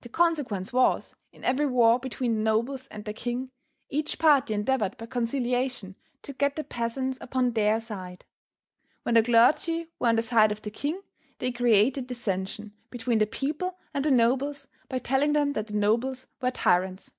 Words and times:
The 0.00 0.08
consequence 0.08 0.72
was, 0.72 1.14
in 1.30 1.44
every 1.44 1.66
war 1.66 2.00
between 2.00 2.36
the 2.36 2.40
nobles 2.40 2.88
and 2.88 3.04
the 3.04 3.12
king, 3.12 3.50
each 3.90 4.18
party 4.18 4.54
endeavored 4.54 4.96
by 4.96 5.04
conciliation 5.04 5.96
to 6.22 6.32
get 6.32 6.56
the 6.56 6.64
peasants 6.64 7.18
upon 7.20 7.50
their 7.50 7.78
side. 7.78 8.24
When 9.02 9.16
the 9.16 9.22
clergy 9.22 9.88
were 9.98 10.08
on 10.08 10.16
the 10.16 10.22
side 10.22 10.50
of 10.50 10.62
the 10.62 10.70
king 10.70 11.02
they 11.40 11.52
created 11.52 12.06
dissension 12.06 12.72
between 12.88 13.18
the 13.18 13.26
people 13.26 13.76
and 13.92 14.02
the 14.02 14.10
nobles 14.10 14.66
by 14.88 14.96
telling 14.96 15.34
them 15.34 15.52
that 15.52 15.66
the 15.66 15.74
nobles 15.74 16.26
were 16.40 16.50
tyrants. 16.50 17.12